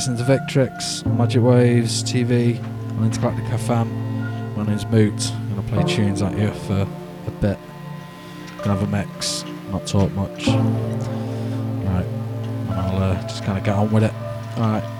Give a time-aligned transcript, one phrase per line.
[0.00, 2.58] listening to Victrix Magic Waves TV
[2.96, 4.56] on Intergalactic FM.
[4.56, 5.30] My name's Moot.
[5.30, 6.88] I'm going to play tunes at you for
[7.26, 7.58] a bit.
[8.64, 10.46] Gonna have a mix, not talk much.
[10.46, 14.14] Right, and I'll uh, just kind of get on with it.
[14.56, 14.99] Alright.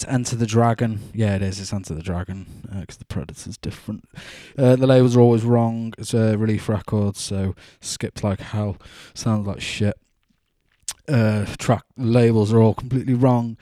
[0.00, 0.98] It's Enter the Dragon.
[1.12, 1.60] Yeah, it is.
[1.60, 2.46] It's Enter the Dragon
[2.80, 4.08] because the Predator's different.
[4.56, 5.92] Uh, the labels are always wrong.
[5.98, 8.78] It's a relief record, so skipped like hell.
[9.12, 9.98] Sounds like shit.
[11.06, 13.58] Uh, track labels are all completely wrong,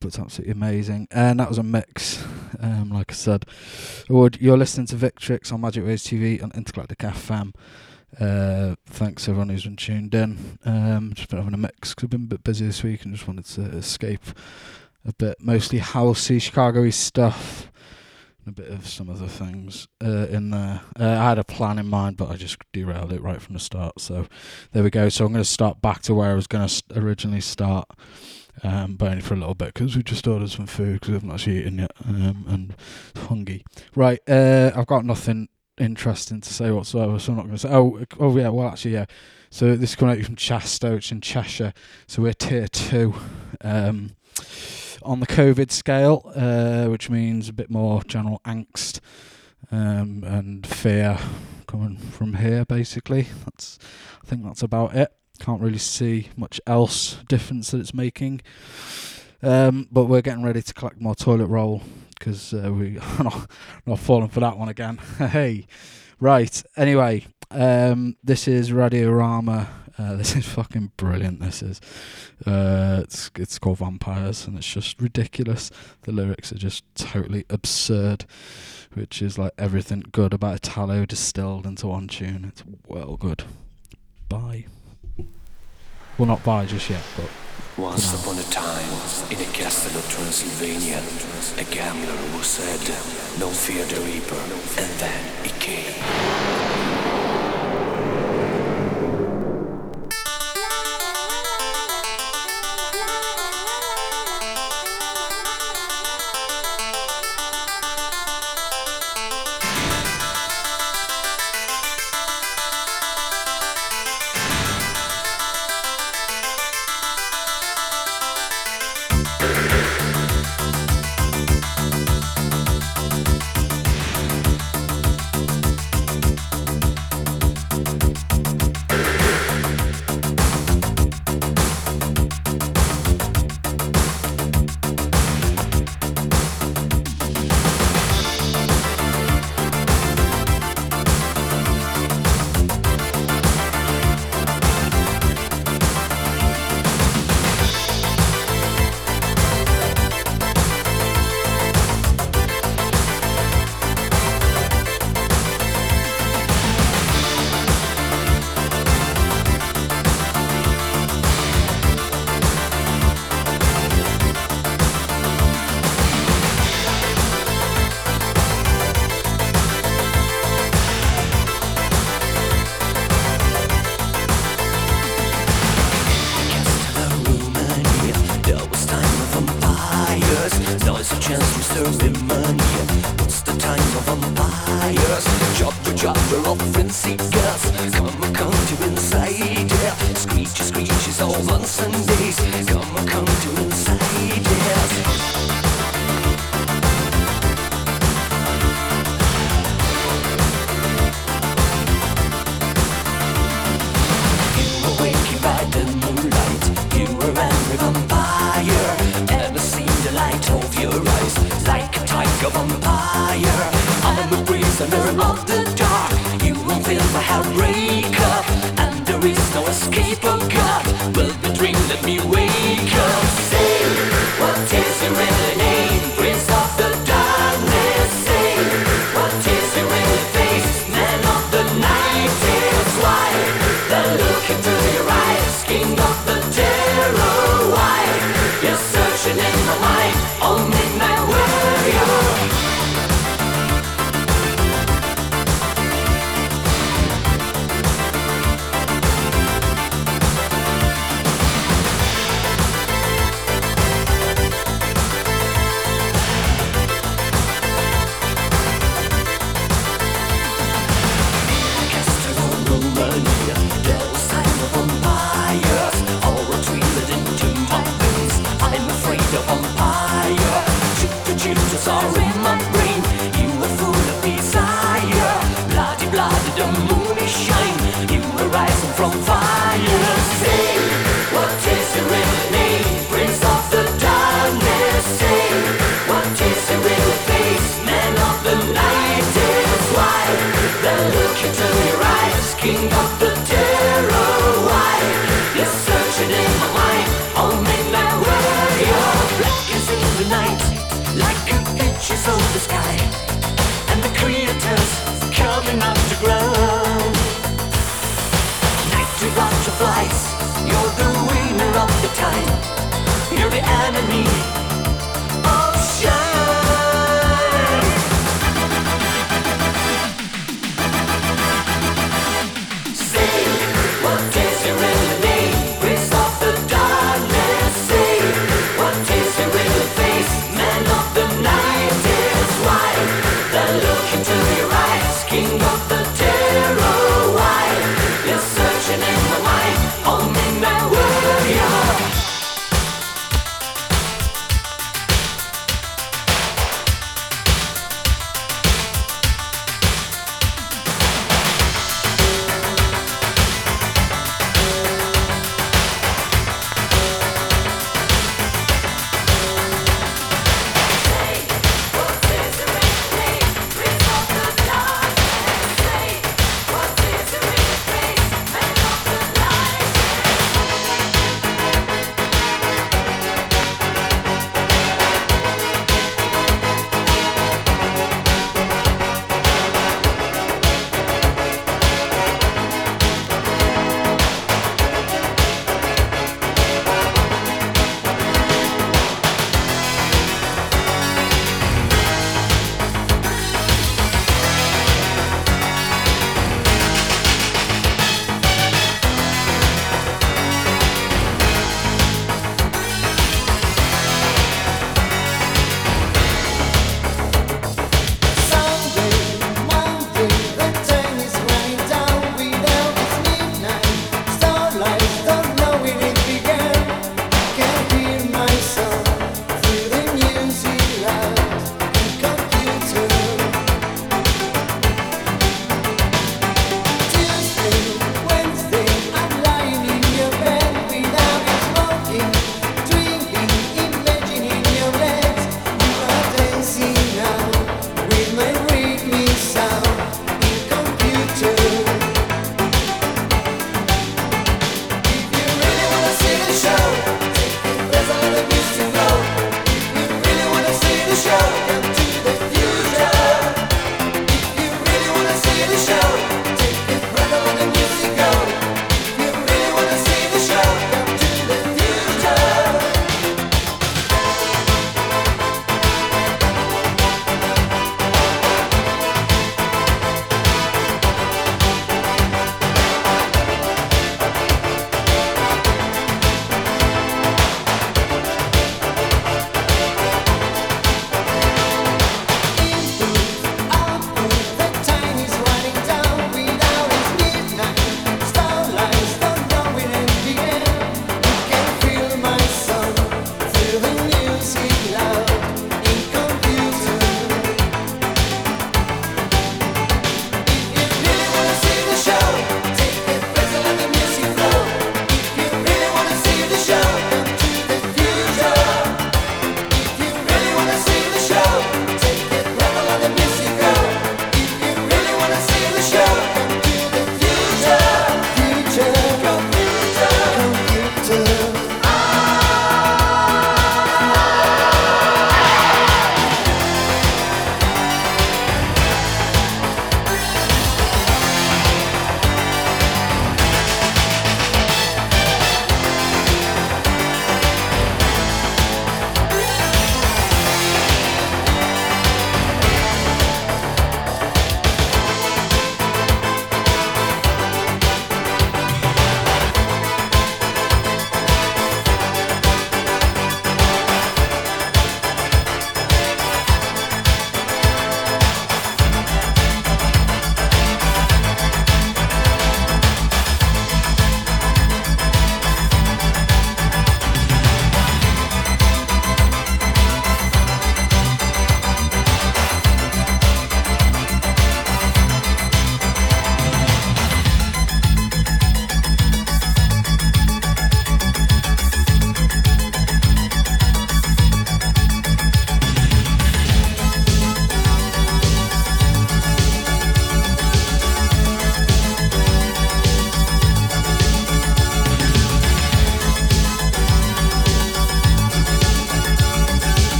[0.00, 1.06] but it's absolutely amazing.
[1.12, 2.20] And that was a mix.
[2.58, 3.44] Um, like I said,
[4.08, 7.54] you're listening to Victrix on Magic Waves TV on Intergalactic FM.
[8.18, 10.58] Uh, thanks everyone who's been tuned in.
[10.64, 13.14] Um, just been having a mix 'cause I've been a bit busy this week and
[13.14, 14.24] just wanted to escape
[15.06, 17.70] a bit, mostly housey, Chicago-y stuff,
[18.46, 20.80] a bit of some other things uh, in there.
[20.98, 23.60] Uh, I had a plan in mind, but I just derailed it right from the
[23.60, 24.00] start.
[24.00, 24.26] So
[24.72, 25.08] there we go.
[25.08, 27.88] So I'm going to start back to where I was going to originally start.
[28.62, 31.14] Um, but only for a little bit because we just ordered some food because we
[31.14, 32.74] haven't actually eaten yet um, and
[33.26, 33.62] hungry.
[33.94, 37.68] Right, uh, I've got nothing interesting to say whatsoever, so I'm not going to say.
[37.68, 38.48] Oh, oh yeah.
[38.48, 39.04] Well, actually, yeah.
[39.50, 41.74] So this is coming out from Chastoach in Cheshire.
[42.06, 43.14] So we're tier two
[43.60, 44.12] um,
[45.06, 49.00] on the COVID scale, uh, which means a bit more general angst
[49.70, 51.18] um, and fear
[51.66, 52.64] coming from here.
[52.64, 53.78] Basically, that's.
[54.22, 55.12] I think that's about it.
[55.38, 58.40] Can't really see much else difference that it's making.
[59.42, 61.82] Um, but we're getting ready to collect more toilet roll
[62.18, 63.50] because uh, we are not,
[63.86, 64.96] not falling for that one again.
[65.18, 65.66] hey,
[66.18, 66.62] right.
[66.76, 69.68] Anyway, um, this is Radiorama.
[69.98, 71.40] Uh, this is fucking brilliant.
[71.40, 71.80] This is.
[72.46, 75.70] Uh, it's it's called Vampires, and it's just ridiculous.
[76.02, 78.24] The lyrics are just totally absurd,
[78.94, 82.44] which is like everything good about Italo distilled into one tune.
[82.44, 83.44] It's well good.
[84.28, 84.66] Bye.
[86.18, 87.28] Well, not bye just yet, but
[87.76, 88.88] Once upon a time,
[89.30, 91.02] in a castle of Transylvania,
[91.58, 92.80] a gambler who said,
[93.38, 94.34] No fear the reaper,
[94.80, 96.55] and then he came.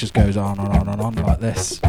[0.00, 1.80] Just goes on and on and on like this.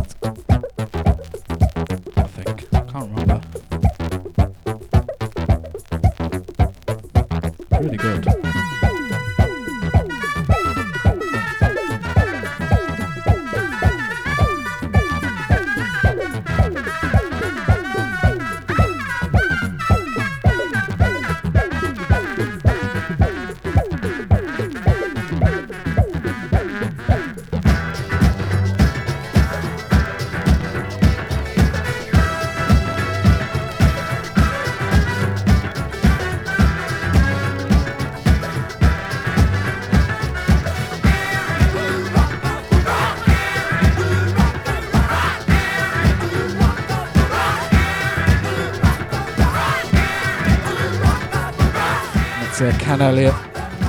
[52.74, 53.36] Ken Elliott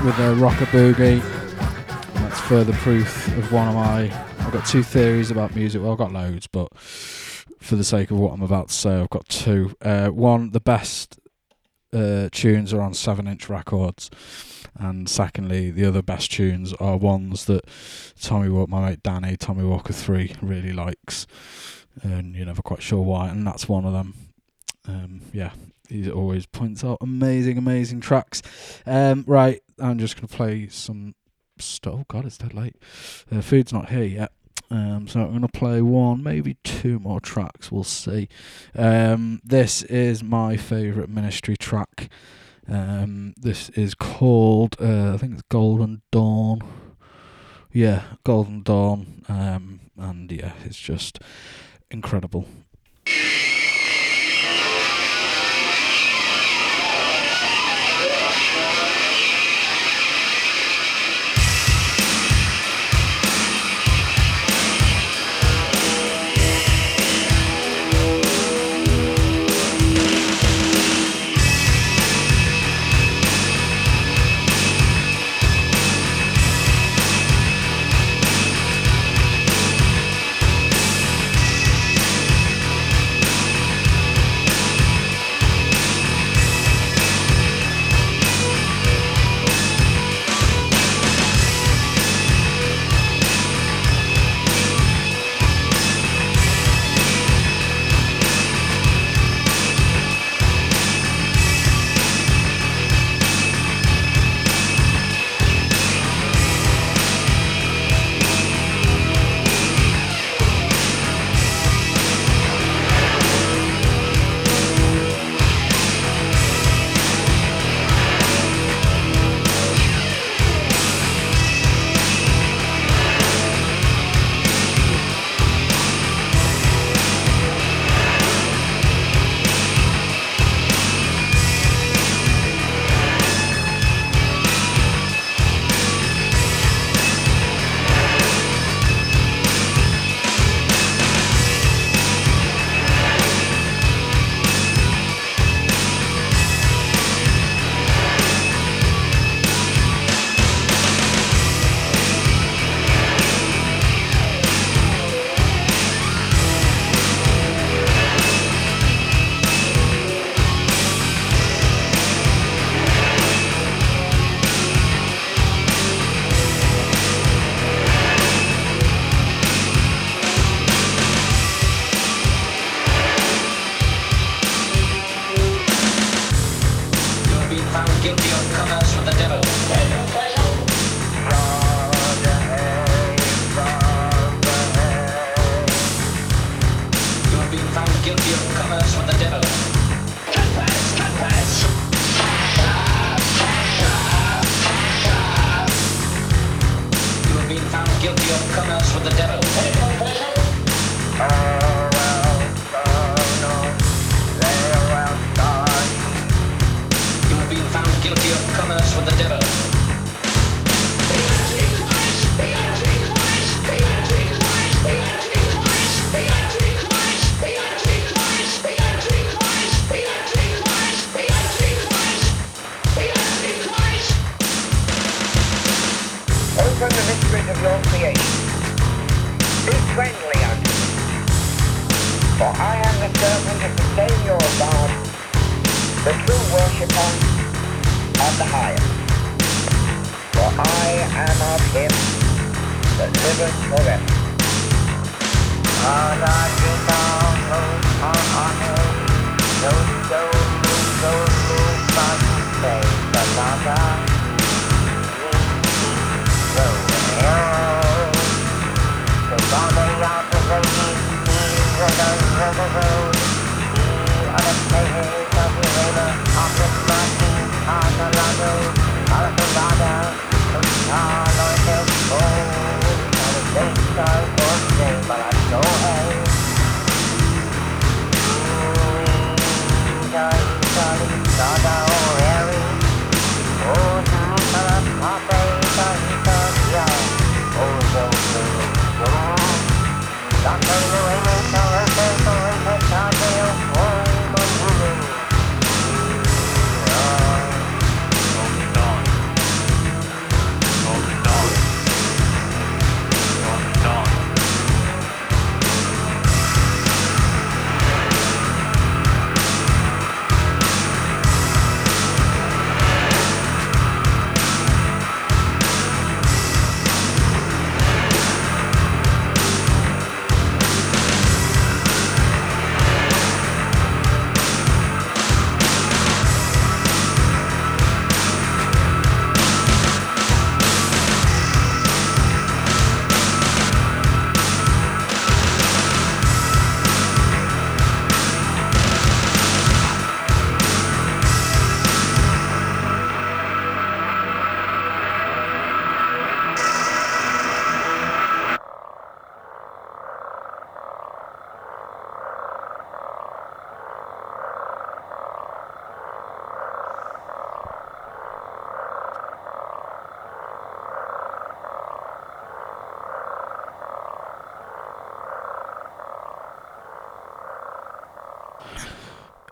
[0.05, 1.23] with a Rock a Boogie.
[1.23, 4.11] And that's further proof of one of my.
[4.41, 5.83] I've got two theories about music.
[5.83, 9.11] Well, I've got loads, but for the sake of what I'm about to say, I've
[9.11, 9.75] got two.
[9.83, 11.19] Uh, one, the best
[11.93, 14.11] uh, tunes are on seven-inch records,
[14.79, 17.65] and secondly, the other best tunes are ones that
[18.21, 21.27] Tommy Walker, my mate Danny, Tommy Walker Three, really likes,
[22.03, 24.15] and you're never quite sure why, and that's one of them.
[24.87, 25.51] Um, yeah,
[25.89, 28.43] he always points out amazing, amazing tracks.
[28.87, 31.15] Um, right, I'm just gonna play some
[31.59, 31.95] stuff.
[31.95, 32.77] Oh God, it's dead late.
[33.31, 34.33] Uh, food's not here yet.
[34.71, 37.73] Um, so I'm gonna play one, maybe two more tracks.
[37.73, 38.29] We'll see.
[38.75, 42.11] Um, this is my favourite Ministry track.
[42.69, 46.61] Um, this is called, uh, I think it's Golden Dawn.
[47.73, 49.23] Yeah, Golden Dawn.
[49.29, 51.19] Um, and yeah, it's just
[51.91, 52.47] incredible.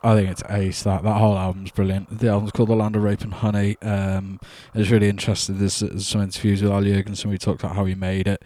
[0.06, 0.84] I think it's ace.
[0.84, 2.18] That that whole album's brilliant.
[2.20, 3.76] The album's called The Land of Rape and Honey.
[3.82, 4.38] Um,
[4.74, 5.58] I was really interested.
[5.58, 7.26] There's, there's some interviews with Al Jourgensen.
[7.26, 8.42] We talked about how he made it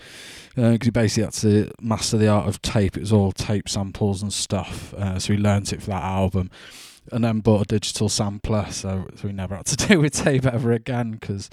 [0.56, 2.96] because he basically had to master the art of tape.
[2.96, 4.94] It was all tape samples and stuff.
[4.94, 6.50] Uh, so he learnt it for that album,
[7.12, 8.66] and then bought a digital sampler.
[8.70, 11.12] So, so he never had to deal with tape ever again.
[11.12, 11.50] Because,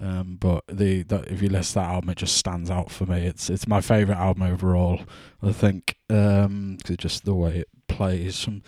[0.00, 3.26] um, but the if you list that album, it just stands out for me.
[3.26, 5.00] It's it's my favourite album overall.
[5.42, 8.62] I think um, just the way it plays from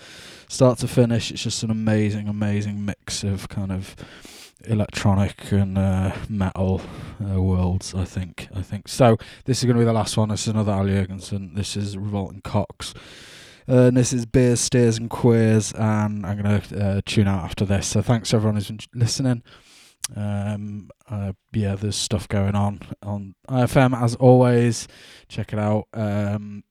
[0.48, 1.30] start to finish.
[1.30, 3.94] It's just an amazing, amazing mix of kind of
[4.66, 6.82] electronic and uh, metal
[7.24, 7.94] uh, worlds.
[7.94, 8.48] I think.
[8.54, 9.16] I think so.
[9.44, 10.30] This is going to be the last one.
[10.30, 11.54] This is another Al Jourgensen.
[11.54, 12.92] This is Revolting Cocks.
[13.68, 17.44] Uh, and this is Beers, Steers, and Queers, and I'm going to uh, tune out
[17.44, 17.86] after this.
[17.86, 19.44] So thanks everyone who's been listening.
[20.16, 24.88] Um, uh, yeah, there's stuff going on on IFM as always.
[25.28, 25.86] Check it out.
[25.94, 26.64] Um,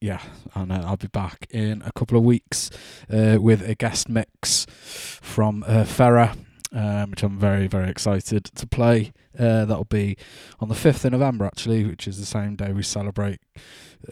[0.00, 0.20] yeah,
[0.54, 2.68] and uh, I'll be back in a couple of weeks
[3.10, 6.36] uh, with a guest mix from uh, Farah,
[6.72, 9.14] um, which I'm very, very excited to play.
[9.38, 10.18] Uh, that'll be
[10.60, 13.40] on the 5th of November, actually, which is the same day we celebrate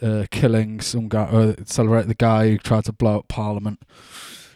[0.01, 3.79] uh, killing some guy, uh, celebrate the guy who tried to blow up Parliament.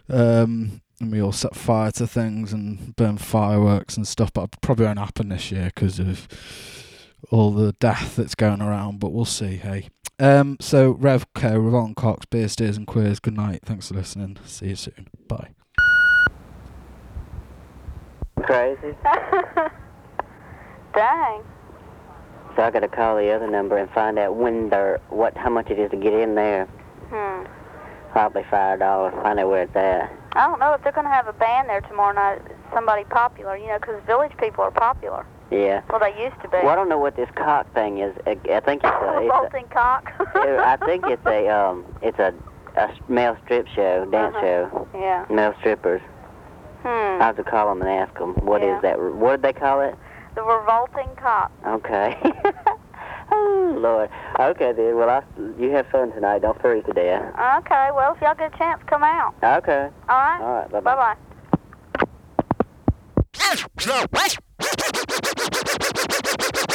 [0.09, 4.61] Um, and we all set fire to things and burn fireworks and stuff, but it
[4.61, 6.27] probably won't happen this year because of
[7.31, 9.89] all the death that's going around, but we'll see, hey.
[10.19, 13.59] Um, so, Rev Co, Revolting Cocks, Beer, Steers, and Queers, good night.
[13.63, 14.37] Thanks for listening.
[14.45, 15.07] See you soon.
[15.27, 15.49] Bye.
[18.41, 18.95] Crazy.
[20.93, 21.43] Dang.
[22.55, 25.49] So I got to call the other number and find out when they're what how
[25.49, 26.65] much it is to get in there.
[27.11, 27.45] Hmm.
[28.17, 29.13] Probably five dollars.
[29.21, 30.11] Find out where it's at.
[30.33, 32.41] I don't know if they're going to have a band there tomorrow night.
[32.73, 35.23] Somebody popular, you know, because village people are popular.
[35.51, 35.83] Yeah.
[35.87, 36.57] Well, they used to be.
[36.63, 38.15] Well, I don't know what this cock thing is.
[38.25, 39.17] I I think it's a.
[39.17, 40.11] It's Revolting cock.
[40.35, 41.85] I think it's a um.
[42.01, 42.33] It's a
[42.75, 44.41] a male strip show, dance Uh-huh.
[44.71, 44.87] show.
[44.95, 45.25] Yeah.
[45.29, 46.01] Male strippers.
[46.81, 47.21] Hmm.
[47.21, 48.79] I have to call them and ask them what is Yeah.
[48.81, 48.99] that.
[48.99, 49.93] What did they call it?
[50.33, 51.51] The revolting cock.
[51.67, 52.17] Okay.
[53.31, 54.09] oh Lord.
[54.39, 54.95] Okay then.
[54.95, 55.23] Well, I,
[55.59, 56.41] you have fun tonight.
[56.41, 57.33] Don't freeze to death.
[57.59, 57.89] Okay.
[57.93, 59.35] Well, if y'all get a chance, come out.
[59.43, 59.89] Okay.
[60.09, 60.41] All right.
[60.41, 60.71] All right.
[60.71, 60.95] Bye bye.
[60.95, 61.15] Bye
[66.57, 66.66] bye.